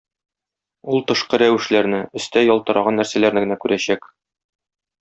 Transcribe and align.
Ул 0.93 1.03
тышкы 1.11 1.39
рәвешләрне, 1.41 1.99
өстә 2.21 2.43
ялтыраган 2.47 2.99
нәрсәләрне 3.03 3.45
генә 3.47 3.59
күрәчәк. 3.67 4.11